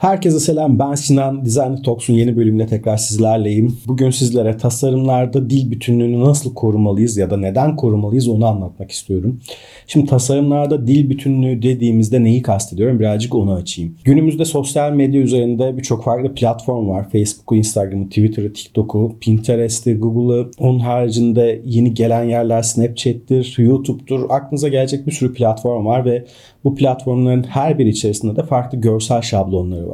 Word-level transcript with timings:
Herkese 0.00 0.40
selam 0.40 0.78
ben 0.78 0.94
Sinan. 0.94 1.44
Design 1.44 1.82
Talks'un 1.84 2.14
yeni 2.14 2.36
bölümünde 2.36 2.66
tekrar 2.66 2.96
sizlerleyim. 2.96 3.78
Bugün 3.88 4.10
sizlere 4.10 4.56
tasarımlarda 4.56 5.50
dil 5.50 5.70
bütünlüğünü 5.70 6.20
nasıl 6.20 6.54
korumalıyız 6.54 7.16
ya 7.16 7.30
da 7.30 7.36
neden 7.36 7.76
korumalıyız 7.76 8.28
onu 8.28 8.46
anlatmak 8.46 8.90
istiyorum. 8.90 9.40
Şimdi 9.86 10.06
tasarımlarda 10.06 10.86
dil 10.86 11.10
bütünlüğü 11.10 11.62
dediğimizde 11.62 12.24
neyi 12.24 12.42
kastediyorum 12.42 13.00
birazcık 13.00 13.34
onu 13.34 13.52
açayım. 13.52 13.96
Günümüzde 14.04 14.44
sosyal 14.44 14.92
medya 14.92 15.20
üzerinde 15.20 15.76
birçok 15.76 16.04
farklı 16.04 16.34
platform 16.34 16.88
var. 16.88 17.10
Facebook'u, 17.10 17.56
Instagram'ı, 17.56 18.08
Twitter'ı, 18.08 18.52
TikTok'u, 18.52 19.16
Pinterest'i, 19.20 19.94
Google'ı. 19.94 20.50
Onun 20.58 20.78
haricinde 20.78 21.62
yeni 21.64 21.94
gelen 21.94 22.24
yerler 22.24 22.62
Snapchat'tir, 22.62 23.54
YouTube'dur. 23.58 24.26
Aklınıza 24.30 24.68
gelecek 24.68 25.06
bir 25.06 25.12
sürü 25.12 25.32
platform 25.32 25.86
var 25.86 26.04
ve 26.04 26.24
bu 26.64 26.74
platformların 26.74 27.42
her 27.42 27.78
biri 27.78 27.88
içerisinde 27.88 28.36
de 28.36 28.42
farklı 28.42 28.80
görsel 28.80 29.22
şablonları 29.22 29.88
var 29.88 29.89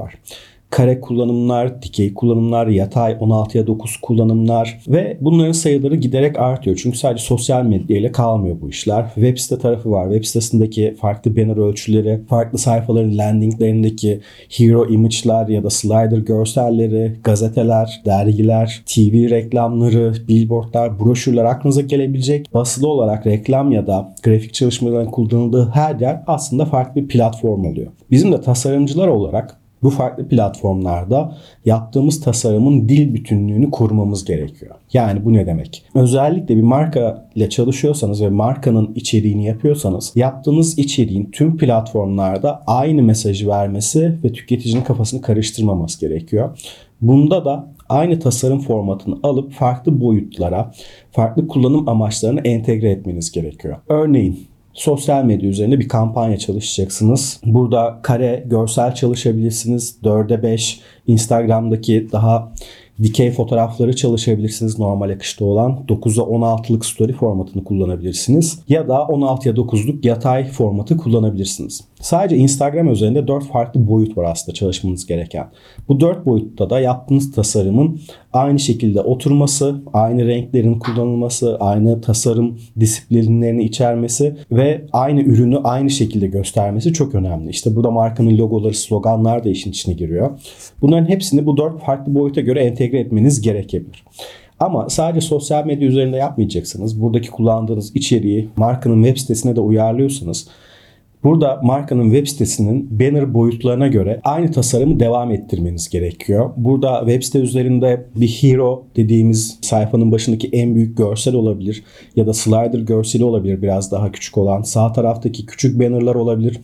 kare 0.71 1.01
kullanımlar, 1.01 1.83
dikey 1.83 2.15
kullanımlar, 2.15 2.67
yatay 2.67 3.13
16'ya 3.13 3.67
9 3.67 3.97
kullanımlar 3.97 4.79
ve 4.89 5.17
bunların 5.21 5.53
sayıları 5.53 5.97
giderek 5.97 6.39
artıyor. 6.39 6.81
Çünkü 6.83 6.99
sadece 6.99 7.25
sosyal 7.25 7.65
medya 7.65 7.97
ile 7.97 8.13
kalmıyor 8.13 8.57
bu 8.61 8.69
işler. 8.69 9.11
Web 9.15 9.39
site 9.39 9.59
tarafı 9.59 9.91
var. 9.91 10.05
Web 10.05 10.25
sitesindeki 10.25 10.97
farklı 11.01 11.37
banner 11.37 11.57
ölçüleri, 11.57 12.21
farklı 12.29 12.59
sayfaların 12.59 13.19
landinglerindeki 13.19 14.21
hero 14.59 14.87
image'lar 14.87 15.49
ya 15.49 15.65
da 15.65 15.71
slider 15.71 16.19
görselleri, 16.19 17.13
gazeteler, 17.25 18.03
dergiler, 18.05 18.83
TV 18.87 19.31
reklamları, 19.31 20.15
billboardlar, 20.29 21.01
broşürler 21.01 21.45
aklınıza 21.45 21.81
gelebilecek 21.81 22.55
basılı 22.55 22.89
olarak 22.89 23.27
reklam 23.27 23.73
ya 23.73 23.87
da 23.87 24.15
grafik 24.23 24.55
çalışmaların 24.55 25.11
kullanıldığı 25.11 25.71
her 25.75 26.01
yer 26.01 26.23
aslında 26.27 26.65
farklı 26.65 27.03
bir 27.03 27.09
platform 27.09 27.65
oluyor. 27.65 27.93
Bizim 28.11 28.33
de 28.33 28.41
tasarımcılar 28.41 29.09
olarak 29.09 29.66
bu 29.87 29.91
farklı 29.91 30.29
platformlarda 30.29 31.37
yaptığımız 31.65 32.21
tasarımın 32.21 32.89
dil 32.89 33.15
bütünlüğünü 33.15 33.71
korumamız 33.71 34.25
gerekiyor. 34.25 34.75
Yani 34.93 35.25
bu 35.25 35.33
ne 35.33 35.47
demek? 35.47 35.85
Özellikle 35.95 36.57
bir 36.57 36.63
marka 36.63 37.29
ile 37.35 37.49
çalışıyorsanız 37.51 38.23
ve 38.23 38.29
markanın 38.29 38.93
içeriğini 38.95 39.47
yapıyorsanız 39.47 40.13
yaptığınız 40.15 40.79
içeriğin 40.79 41.31
tüm 41.31 41.57
platformlarda 41.57 42.63
aynı 42.67 43.03
mesajı 43.03 43.49
vermesi 43.49 44.19
ve 44.25 44.33
tüketicinin 44.33 44.83
kafasını 44.83 45.21
karıştırmaması 45.21 46.01
gerekiyor. 46.01 46.59
Bunda 47.01 47.45
da 47.45 47.69
aynı 47.89 48.21
tasarım 48.21 48.61
formatını 48.61 49.19
alıp 49.23 49.53
farklı 49.53 50.01
boyutlara, 50.01 50.73
farklı 51.13 51.49
kullanım 51.49 51.89
amaçlarını 51.89 52.41
entegre 52.41 52.91
etmeniz 52.91 53.33
gerekiyor. 53.33 53.77
Örneğin 53.89 54.56
sosyal 54.77 55.25
medya 55.25 55.49
üzerinde 55.49 55.79
bir 55.81 55.89
kampanya 55.89 56.39
çalışacaksınız. 56.39 57.41
Burada 57.45 57.99
kare 58.03 58.45
görsel 58.47 58.95
çalışabilirsiniz. 58.95 59.99
4'e 60.05 60.43
5 60.43 60.81
Instagram'daki 61.07 62.09
daha 62.13 62.53
dikey 63.03 63.31
fotoğrafları 63.31 63.97
çalışabilirsiniz 63.97 64.79
normal 64.79 65.11
akışta 65.11 65.45
olan. 65.45 65.85
9'a 65.89 66.25
16'lık 66.25 66.87
story 66.87 67.13
formatını 67.13 67.65
kullanabilirsiniz. 67.65 68.59
Ya 68.69 68.89
da 68.89 68.95
16'ya 68.95 69.55
9'luk 69.55 70.07
yatay 70.07 70.47
formatı 70.49 70.97
kullanabilirsiniz. 70.97 71.81
Sadece 72.01 72.37
Instagram 72.37 72.93
üzerinde 72.93 73.29
4 73.29 73.47
farklı 73.47 73.89
boyut 73.89 74.17
var 74.17 74.25
aslında 74.25 74.55
çalışmanız 74.55 75.07
gereken. 75.07 75.47
Bu 75.89 76.01
4 76.01 76.27
boyutta 76.27 76.71
da 76.71 76.81
yaptığınız 76.81 77.33
tasarımın 77.33 78.01
aynı 78.33 78.59
şekilde 78.59 79.01
oturması, 79.01 79.83
aynı 79.93 80.27
renklerin 80.27 80.79
kullanılması, 80.79 81.57
aynı 81.61 82.01
tasarım 82.01 82.59
disiplinlerini 82.81 83.65
içermesi 83.65 84.37
ve 84.53 84.85
aynı 84.93 85.21
ürünü 85.21 85.59
aynı 85.59 85.91
şekilde 85.91 86.27
göstermesi 86.27 86.93
çok 86.93 87.15
önemli. 87.15 87.51
İşte 87.51 87.77
burada 87.77 87.91
markanın 87.91 88.39
logoları, 88.39 88.75
sloganlar 88.75 89.45
da 89.45 89.49
işin 89.49 89.71
içine 89.71 89.95
giriyor. 89.95 90.31
Bunların 90.81 91.09
hepsini 91.09 91.47
bu 91.47 91.57
4 91.57 91.81
farklı 91.81 92.15
boyuta 92.15 92.41
göre 92.41 92.65
entegre 92.65 93.01
etmeniz 93.01 93.41
gerekebilir. 93.41 94.05
Ama 94.61 94.89
sadece 94.89 95.27
sosyal 95.27 95.67
medya 95.67 95.89
üzerinde 95.89 96.17
yapmayacaksınız. 96.17 97.03
Buradaki 97.03 97.31
kullandığınız 97.31 97.97
içeriği 97.97 98.49
markanın 98.57 99.03
web 99.03 99.19
sitesine 99.21 99.57
de 99.57 99.61
uyarlıyorsanız 99.61 100.49
Burada 101.25 101.61
markanın 101.63 102.11
web 102.11 102.27
sitesinin 102.27 103.01
banner 103.01 103.35
boyutlarına 103.35 103.89
göre 103.89 104.21
aynı 104.25 104.51
tasarımı 104.51 105.01
devam 105.01 105.31
ettirmeniz 105.31 105.89
gerekiyor. 105.89 106.51
Burada 106.57 106.99
web 106.99 107.23
site 107.23 107.39
üzerinde 107.39 108.07
bir 108.17 108.29
hero 108.29 108.85
dediğimiz 108.97 109.59
sayfanın 109.63 110.13
başındaki 110.13 110.49
en 110.49 110.75
büyük 110.75 110.99
görsel 110.99 111.35
olabilir 111.35 111.83
ya 112.17 112.27
da 112.27 112.33
slider 112.33 112.79
görseli 112.79 113.25
olabilir 113.25 113.63
biraz 113.63 113.93
daha 113.93 114.13
küçük 114.13 114.39
olan. 114.39 114.63
Sağ 114.63 114.93
taraftaki 114.93 115.47
küçük 115.47 115.81
bannerlar 115.81 116.15
olabilir 116.15 116.61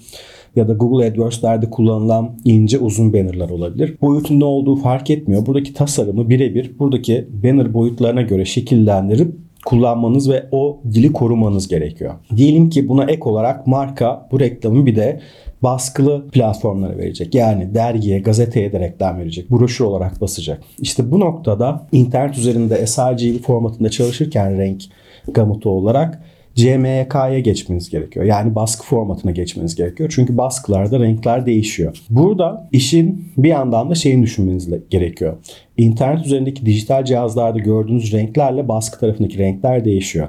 ya 0.56 0.68
da 0.68 0.72
Google 0.72 1.06
AdWords'lerde 1.06 1.70
kullanılan 1.70 2.30
ince 2.44 2.78
uzun 2.78 3.12
bannerlar 3.12 3.50
olabilir. 3.50 3.96
Boyutun 4.02 4.40
ne 4.40 4.44
olduğu 4.44 4.76
fark 4.76 5.10
etmiyor. 5.10 5.46
Buradaki 5.46 5.74
tasarımı 5.74 6.28
birebir 6.28 6.78
buradaki 6.78 7.28
banner 7.44 7.74
boyutlarına 7.74 8.22
göre 8.22 8.44
şekillendirip 8.44 9.34
kullanmanız 9.64 10.30
ve 10.30 10.46
o 10.50 10.80
dili 10.92 11.12
korumanız 11.12 11.68
gerekiyor. 11.68 12.14
Diyelim 12.36 12.70
ki 12.70 12.88
buna 12.88 13.04
ek 13.04 13.22
olarak 13.24 13.66
marka 13.66 14.28
bu 14.32 14.40
reklamı 14.40 14.86
bir 14.86 14.96
de 14.96 15.20
baskılı 15.62 16.28
platformlara 16.28 16.98
verecek. 16.98 17.34
Yani 17.34 17.74
dergiye, 17.74 18.18
gazeteye 18.18 18.72
de 18.72 18.80
reklam 18.80 19.18
verecek. 19.18 19.50
Broşür 19.50 19.84
olarak 19.84 20.20
basacak. 20.20 20.62
İşte 20.78 21.10
bu 21.10 21.20
noktada 21.20 21.86
internet 21.92 22.38
üzerinde 22.38 22.86
sRGB 22.86 23.42
formatında 23.42 23.88
çalışırken 23.88 24.58
renk 24.58 24.82
gamutu 25.28 25.70
olarak 25.70 26.22
CMYK'ya 26.54 27.38
geçmeniz 27.38 27.90
gerekiyor. 27.90 28.24
Yani 28.24 28.54
baskı 28.54 28.84
formatına 28.84 29.30
geçmeniz 29.30 29.74
gerekiyor. 29.74 30.12
Çünkü 30.14 30.38
baskılarda 30.38 31.00
renkler 31.00 31.46
değişiyor. 31.46 31.96
Burada 32.10 32.68
işin 32.72 33.28
bir 33.36 33.48
yandan 33.48 33.90
da 33.90 33.94
şeyini 33.94 34.22
düşünmeniz 34.22 34.68
gerekiyor. 34.90 35.36
İnternet 35.76 36.26
üzerindeki 36.26 36.66
dijital 36.66 37.04
cihazlarda 37.04 37.58
gördüğünüz 37.58 38.12
renklerle 38.12 38.68
baskı 38.68 39.00
tarafındaki 39.00 39.38
renkler 39.38 39.84
değişiyor. 39.84 40.28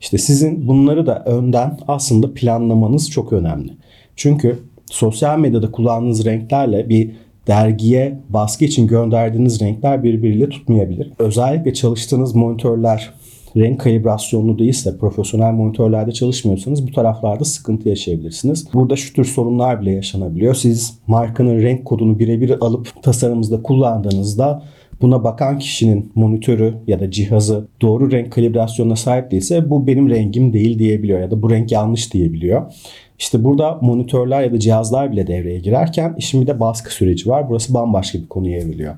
İşte 0.00 0.18
sizin 0.18 0.68
bunları 0.68 1.06
da 1.06 1.22
önden 1.26 1.78
aslında 1.88 2.34
planlamanız 2.34 3.10
çok 3.10 3.32
önemli. 3.32 3.72
Çünkü 4.16 4.58
sosyal 4.86 5.38
medyada 5.38 5.70
kullandığınız 5.70 6.24
renklerle 6.24 6.88
bir 6.88 7.10
dergiye 7.46 8.20
baskı 8.28 8.64
için 8.64 8.86
gönderdiğiniz 8.86 9.60
renkler 9.60 10.02
birbiriyle 10.02 10.48
tutmayabilir. 10.48 11.12
Özellikle 11.18 11.74
çalıştığınız 11.74 12.34
monitörler 12.34 13.10
renk 13.56 13.80
kalibrasyonlu 13.80 14.58
değilse, 14.58 14.98
profesyonel 14.98 15.52
monitörlerde 15.52 16.12
çalışmıyorsanız 16.12 16.86
bu 16.88 16.92
taraflarda 16.92 17.44
sıkıntı 17.44 17.88
yaşayabilirsiniz. 17.88 18.66
Burada 18.74 18.96
şu 18.96 19.14
tür 19.14 19.24
sorunlar 19.24 19.80
bile 19.80 19.90
yaşanabiliyor. 19.90 20.54
Siz 20.54 20.98
markanın 21.06 21.62
renk 21.62 21.84
kodunu 21.84 22.18
birebir 22.18 22.50
alıp 22.60 23.02
tasarımınızda 23.02 23.62
kullandığınızda 23.62 24.62
buna 25.00 25.24
bakan 25.24 25.58
kişinin 25.58 26.12
monitörü 26.14 26.74
ya 26.86 27.00
da 27.00 27.10
cihazı 27.10 27.68
doğru 27.80 28.10
renk 28.10 28.32
kalibrasyonuna 28.32 28.96
sahip 28.96 29.30
değilse 29.30 29.70
bu 29.70 29.86
benim 29.86 30.10
rengim 30.10 30.52
değil 30.52 30.78
diyebiliyor 30.78 31.20
ya 31.20 31.30
da 31.30 31.42
bu 31.42 31.50
renk 31.50 31.72
yanlış 31.72 32.12
diyebiliyor. 32.12 32.72
İşte 33.18 33.44
burada 33.44 33.78
monitörler 33.82 34.42
ya 34.42 34.52
da 34.52 34.58
cihazlar 34.58 35.12
bile 35.12 35.26
devreye 35.26 35.58
girerken 35.58 36.14
işin 36.18 36.42
bir 36.42 36.46
de 36.46 36.60
baskı 36.60 36.94
süreci 36.94 37.28
var. 37.28 37.48
Burası 37.48 37.74
bambaşka 37.74 38.18
bir 38.18 38.28
konuya 38.28 38.58
evriliyor. 38.58 38.94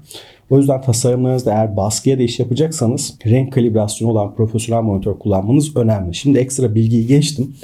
O 0.53 0.59
yüzden 0.59 0.81
tasarımlarınızda 0.81 1.53
eğer 1.53 1.77
baskıya 1.77 2.19
da 2.19 2.23
iş 2.23 2.39
yapacaksanız 2.39 3.15
renk 3.27 3.53
kalibrasyonu 3.53 4.13
olan 4.13 4.35
profesyonel 4.35 4.83
monitör 4.83 5.19
kullanmanız 5.19 5.77
önemli. 5.77 6.15
Şimdi 6.15 6.39
ekstra 6.39 6.75
bilgiyi 6.75 7.07
geçtim. 7.07 7.55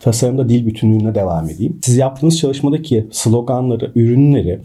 Tasarımda 0.00 0.48
dil 0.48 0.66
bütünlüğüne 0.66 1.14
devam 1.14 1.50
edeyim. 1.50 1.78
Siz 1.82 1.96
yaptığınız 1.96 2.38
çalışmadaki 2.38 3.06
sloganları, 3.10 3.92
ürünleri 3.94 4.60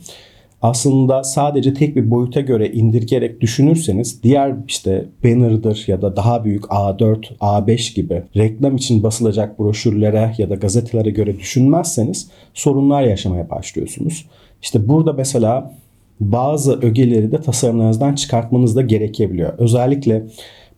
aslında 0.62 1.24
sadece 1.24 1.74
tek 1.74 1.96
bir 1.96 2.12
boyuta 2.12 2.42
göre 2.42 2.72
indirgerek 2.72 3.42
düşünürseniz 3.42 4.24
diğer 4.24 4.56
işte 4.68 5.06
banner'dır 5.24 5.84
ya 5.88 6.02
da 6.02 6.16
daha 6.16 6.46
büyük 6.46 6.64
A4, 6.64 7.38
A5 7.38 7.96
gibi 7.96 8.24
reklam 8.36 8.76
için 8.76 9.04
basılacak 9.04 9.60
broşürlere 9.60 10.34
ya 10.38 10.50
da 10.50 10.56
gazetelere 10.56 11.10
göre 11.10 11.40
düşünmezseniz 11.40 12.30
sorunlar 12.54 13.04
yaşamaya 13.04 13.50
başlıyorsunuz. 13.50 14.26
İşte 14.62 14.88
burada 14.90 15.14
mesela 15.14 15.72
bazı 16.20 16.80
ögeleri 16.82 17.32
de 17.32 17.42
tasarımlarınızdan 17.42 18.16
çıkartmanız 18.16 18.76
da 18.76 18.82
gerekebiliyor. 18.82 19.54
Özellikle 19.58 20.28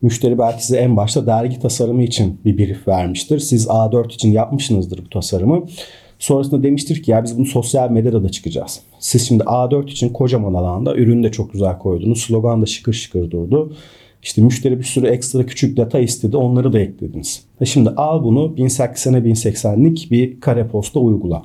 müşteri 0.02 0.38
belki 0.38 0.66
size 0.66 0.78
en 0.78 0.96
başta 0.96 1.26
dergi 1.26 1.60
tasarımı 1.60 2.02
için 2.02 2.40
bir 2.44 2.58
brief 2.58 2.88
vermiştir. 2.88 3.38
Siz 3.38 3.66
A4 3.66 4.12
için 4.12 4.32
yapmışsınızdır 4.32 5.04
bu 5.04 5.10
tasarımı. 5.10 5.66
Sonrasında 6.18 6.62
demiştir 6.62 7.02
ki 7.02 7.10
ya 7.10 7.24
biz 7.24 7.38
bunu 7.38 7.46
sosyal 7.46 7.90
medyada 7.90 8.24
da 8.24 8.28
çıkacağız. 8.28 8.80
Siz 8.98 9.28
şimdi 9.28 9.42
A4 9.42 9.90
için 9.90 10.08
kocaman 10.08 10.54
alanda 10.54 10.96
ürünü 10.96 11.22
de 11.22 11.32
çok 11.32 11.52
güzel 11.52 11.78
koydunuz. 11.78 12.20
Slogan 12.22 12.62
da 12.62 12.66
şıkır 12.66 12.92
şıkır 12.92 13.30
durdu. 13.30 13.72
İşte 14.22 14.42
müşteri 14.42 14.78
bir 14.78 14.84
sürü 14.84 15.06
ekstra 15.06 15.46
küçük 15.46 15.76
data 15.76 15.98
istedi. 15.98 16.36
Onları 16.36 16.72
da 16.72 16.78
eklediniz. 16.78 17.44
E 17.60 17.64
şimdi 17.64 17.90
al 17.90 18.24
bunu 18.24 18.54
1080'e 18.56 19.30
1080'lik 19.30 20.10
bir 20.10 20.40
kare 20.40 20.66
posta 20.66 21.00
uygula. 21.00 21.42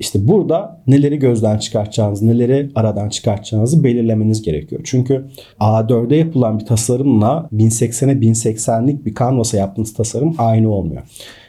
İşte 0.00 0.28
burada 0.28 0.82
neleri 0.86 1.18
gözden 1.18 1.58
çıkartacağınızı, 1.58 2.28
neleri 2.28 2.70
aradan 2.74 3.08
çıkartacağınızı 3.08 3.84
belirlemeniz 3.84 4.42
gerekiyor. 4.42 4.80
Çünkü 4.84 5.24
A4'de 5.60 6.16
yapılan 6.16 6.58
bir 6.58 6.66
tasarımla 6.66 7.48
1080'e 7.56 8.12
1080'lik 8.12 9.06
bir 9.06 9.14
kanvasa 9.14 9.56
yaptığınız 9.56 9.94
tasarım 9.94 10.34
aynı 10.38 10.70
olmuyor. 10.70 11.02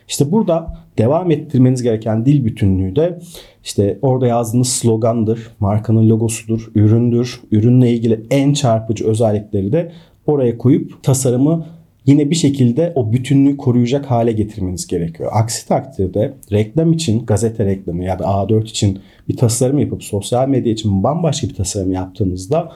İşte 0.08 0.32
burada 0.32 0.78
devam 0.98 1.32
ettirmeniz 1.32 1.84
gereken 1.84 2.26
dil 2.26 2.46
bütünlüğü 2.46 2.96
de 2.96 3.20
işte 3.64 4.00
orada 4.02 4.28
yazdığınız 4.28 4.70
slogandır, 4.70 5.48
markanın 5.60 6.10
logosudur, 6.10 6.72
üründür, 6.76 7.42
ürünle 7.52 7.92
ilgili 7.92 8.26
en 8.32 8.54
çarpıcı 8.54 9.08
özellikleri 9.08 9.72
de 9.72 9.92
oraya 10.28 10.58
koyup 10.58 11.04
tasarımı 11.04 11.66
yine 12.06 12.30
bir 12.30 12.36
şekilde 12.36 12.94
o 12.96 13.14
bütünlüğü 13.14 13.58
koruyacak 13.58 14.06
hale 14.06 14.32
getirmeniz 14.32 14.88
gerekiyor. 14.88 15.30
Aksi 15.34 15.68
takdirde 15.68 16.34
reklam 16.52 16.94
için 16.94 17.26
gazete 17.26 17.66
reklamı 17.66 18.04
ya 18.04 18.20
da 18.20 18.24
A4 18.24 18.64
için 18.64 19.00
bir 19.30 19.38
tasarım 19.38 19.80
yapıp 19.80 20.04
sosyal 20.04 20.48
medya 20.48 20.74
için 20.74 21.04
bambaşka 21.04 21.48
bir 21.48 21.56
tasarım 21.56 21.92
yaptığınızda 21.92 22.72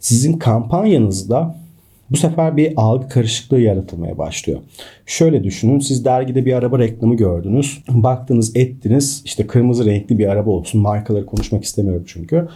sizin 0.00 0.32
kampanyanızda 0.32 1.60
bu 2.10 2.16
sefer 2.16 2.56
bir 2.56 2.72
algı 2.76 3.08
karışıklığı 3.08 3.60
yaratılmaya 3.60 4.18
başlıyor. 4.18 4.60
Şöyle 5.06 5.44
düşünün 5.44 5.78
siz 5.78 6.04
dergide 6.04 6.44
bir 6.44 6.52
araba 6.52 6.78
reklamı 6.78 7.16
gördünüz. 7.16 7.82
Baktınız 7.88 8.56
ettiniz 8.56 9.22
işte 9.24 9.46
kırmızı 9.46 9.86
renkli 9.86 10.18
bir 10.18 10.26
araba 10.26 10.50
olsun. 10.50 10.80
Markaları 10.80 11.26
konuşmak 11.26 11.64
istemiyorum 11.64 12.04
çünkü. 12.06 12.48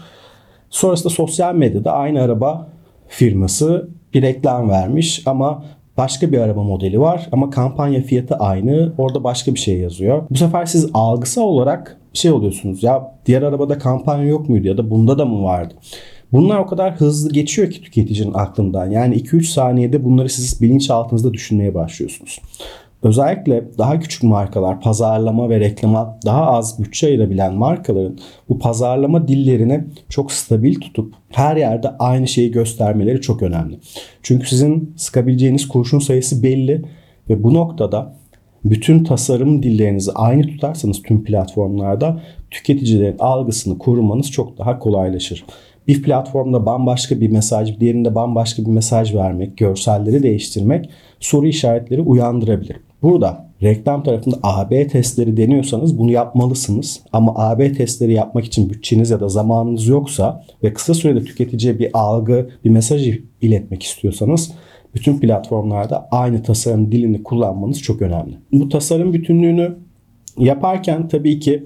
Sonrasında 0.71 1.11
sosyal 1.11 1.55
medyada 1.55 1.93
aynı 1.93 2.23
araba 2.23 2.69
firması 3.09 3.89
bir 4.15 4.23
reklam 4.23 4.71
vermiş 4.71 5.23
ama 5.27 5.65
başka 5.97 6.33
bir 6.33 6.39
araba 6.39 6.63
modeli 6.63 7.01
var 7.01 7.29
ama 7.33 7.51
kampanya 7.51 8.03
fiyatı 8.03 8.35
aynı. 8.35 8.93
Orada 8.99 9.25
başka 9.25 9.55
bir 9.55 9.59
şey 9.59 9.79
yazıyor. 9.79 10.23
Bu 10.31 10.37
sefer 10.37 10.67
siz 10.67 10.91
algısal 10.95 11.43
olarak 11.43 12.01
şey 12.13 12.31
oluyorsunuz 12.31 12.83
ya 12.83 13.15
diğer 13.27 13.43
arabada 13.43 13.79
kampanya 13.79 14.25
yok 14.25 14.49
muydu 14.49 14.69
ya 14.69 14.77
da 14.77 14.91
bunda 14.91 15.19
da 15.19 15.25
mı 15.25 15.43
vardı? 15.43 15.75
Bunlar 16.33 16.59
o 16.59 16.67
kadar 16.67 16.95
hızlı 16.95 17.33
geçiyor 17.33 17.71
ki 17.71 17.83
tüketicinin 17.83 18.35
aklından. 18.35 18.91
Yani 18.91 19.17
2-3 19.17 19.43
saniyede 19.43 20.05
bunları 20.05 20.29
siz 20.29 20.63
bilinçaltınızda 20.63 21.35
düşünmeye 21.35 21.75
başlıyorsunuz. 21.75 22.41
Özellikle 23.05 23.65
daha 23.79 24.01
küçük 24.01 24.23
markalar, 24.23 24.81
pazarlama 24.81 25.51
ve 25.51 25.61
reklama 25.61 26.19
daha 26.25 26.47
az 26.47 26.83
bütçe 26.83 27.07
ayırabilen 27.07 27.55
markaların 27.55 28.19
bu 28.49 28.59
pazarlama 28.59 29.29
dillerini 29.29 29.85
çok 30.09 30.33
stabil 30.33 30.75
tutup 30.75 31.15
her 31.31 31.57
yerde 31.57 31.89
aynı 31.99 32.29
şeyi 32.29 32.51
göstermeleri 32.51 33.21
çok 33.21 33.43
önemli. 33.43 33.79
Çünkü 34.23 34.49
sizin 34.49 34.95
sıkabileceğiniz 34.97 35.69
kurşun 35.69 35.99
sayısı 35.99 36.43
belli 36.43 36.83
ve 37.31 37.43
bu 37.43 37.55
noktada 37.55 38.17
bütün 38.65 39.05
tasarım 39.05 39.63
dillerinizi 39.63 40.13
aynı 40.13 40.43
tutarsanız 40.43 41.03
tüm 41.03 41.25
platformlarda 41.25 42.21
tüketicilerin 42.51 43.19
algısını 43.19 43.79
korumanız 43.79 44.31
çok 44.31 44.59
daha 44.59 44.79
kolaylaşır. 44.79 45.45
Bir 45.89 46.03
platformda 46.03 46.67
bambaşka 46.67 47.21
bir 47.21 47.31
mesaj, 47.31 47.81
diğerinde 47.81 48.15
bambaşka 48.15 48.63
bir 48.63 48.71
mesaj 48.71 49.15
vermek, 49.15 49.57
görselleri 49.57 50.23
değiştirmek 50.23 50.91
soru 51.21 51.47
işaretleri 51.47 52.01
uyandırabilir. 52.01 52.77
Burada 53.05 53.49
reklam 53.63 54.03
tarafında 54.03 54.37
AB 54.43 54.87
testleri 54.87 55.37
deniyorsanız 55.37 55.99
bunu 55.99 56.11
yapmalısınız. 56.11 57.01
Ama 57.13 57.33
AB 57.37 57.73
testleri 57.73 58.13
yapmak 58.13 58.45
için 58.45 58.71
bütçeniz 58.71 59.11
ya 59.11 59.21
da 59.21 59.29
zamanınız 59.29 59.87
yoksa 59.87 60.45
ve 60.63 60.73
kısa 60.73 60.95
sürede 60.95 61.25
tüketiciye 61.25 61.79
bir 61.79 61.91
algı, 61.93 62.51
bir 62.65 62.71
mesaj 62.71 63.09
iletmek 63.41 63.83
istiyorsanız 63.83 64.53
bütün 64.95 65.19
platformlarda 65.19 66.09
aynı 66.11 66.43
tasarım 66.43 66.93
dilini 66.93 67.23
kullanmanız 67.23 67.83
çok 67.83 68.03
önemli. 68.03 68.39
Bu 68.53 68.69
tasarım 68.69 69.13
bütünlüğünü 69.13 69.77
yaparken 70.39 71.09
tabii 71.09 71.39
ki 71.39 71.65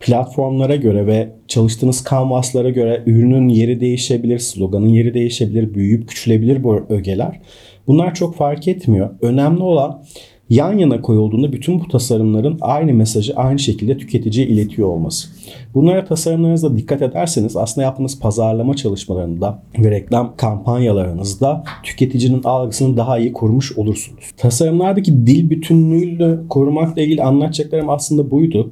platformlara 0.00 0.76
göre 0.76 1.06
ve 1.06 1.32
çalıştığınız 1.48 2.04
kanvaslara 2.04 2.70
göre 2.70 3.02
ürünün 3.06 3.48
yeri 3.48 3.80
değişebilir, 3.80 4.38
sloganın 4.38 4.88
yeri 4.88 5.14
değişebilir, 5.14 5.74
büyüyüp 5.74 6.08
küçülebilir 6.08 6.64
bu 6.64 6.86
ögeler. 6.88 7.40
Bunlar 7.86 8.14
çok 8.14 8.36
fark 8.36 8.68
etmiyor. 8.68 9.10
Önemli 9.22 9.62
olan 9.62 10.02
yan 10.50 10.78
yana 10.78 11.02
koyulduğunda 11.02 11.52
bütün 11.52 11.80
bu 11.80 11.88
tasarımların 11.88 12.58
aynı 12.60 12.94
mesajı 12.94 13.36
aynı 13.36 13.58
şekilde 13.58 13.98
tüketiciye 13.98 14.46
iletiyor 14.46 14.88
olması. 14.88 15.28
Bunlara 15.74 16.04
tasarımlarınızda 16.04 16.76
dikkat 16.76 17.02
ederseniz 17.02 17.56
aslında 17.56 17.84
yaptığınız 17.84 18.20
pazarlama 18.20 18.76
çalışmalarında 18.76 19.62
ve 19.78 19.90
reklam 19.90 20.34
kampanyalarınızda 20.36 21.64
tüketicinin 21.82 22.42
algısını 22.44 22.96
daha 22.96 23.18
iyi 23.18 23.32
korumuş 23.32 23.78
olursunuz. 23.78 24.24
Tasarımlardaki 24.36 25.26
dil 25.26 25.50
bütünlüğünü 25.50 26.48
korumakla 26.48 27.02
ilgili 27.02 27.22
anlatacaklarım 27.22 27.90
aslında 27.90 28.30
buydu. 28.30 28.70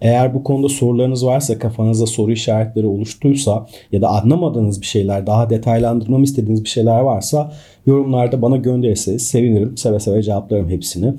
Eğer 0.00 0.34
bu 0.34 0.44
konuda 0.44 0.68
sorularınız 0.68 1.26
varsa, 1.26 1.58
kafanızda 1.58 2.06
soru 2.06 2.32
işaretleri 2.32 2.86
oluştuysa 2.86 3.66
ya 3.92 4.02
da 4.02 4.08
anlamadığınız 4.08 4.80
bir 4.80 4.86
şeyler, 4.86 5.26
daha 5.26 5.50
detaylandırmamı 5.50 6.24
istediğiniz 6.24 6.64
bir 6.64 6.68
şeyler 6.68 7.00
varsa 7.00 7.52
yorumlarda 7.86 8.42
bana 8.42 8.56
gönderirseniz 8.56 9.26
sevinirim. 9.26 9.76
Seve 9.76 10.00
seve 10.00 10.22
cevaplarım 10.22 10.70
hepsini. 10.70 11.14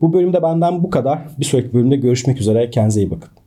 Bu 0.00 0.12
bölümde 0.12 0.42
benden 0.42 0.82
bu 0.82 0.90
kadar. 0.90 1.18
Bir 1.38 1.44
sonraki 1.44 1.74
bölümde 1.74 1.96
görüşmek 1.96 2.40
üzere. 2.40 2.70
Kendinize 2.70 3.00
iyi 3.00 3.10
bakın. 3.10 3.41